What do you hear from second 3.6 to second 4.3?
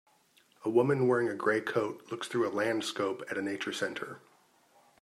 center.